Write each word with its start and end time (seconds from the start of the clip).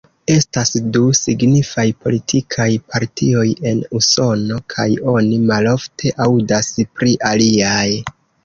Estas 0.33 0.69
du 0.95 1.01
signifaj 1.19 1.85
politikaj 2.05 2.67
partioj 2.93 3.45
en 3.73 3.83
Usono 4.01 4.57
kaj 4.75 4.89
oni 5.15 5.41
malofte 5.53 6.17
aŭdas 6.29 6.73
pri 6.97 7.15
aliaj. 7.35 7.89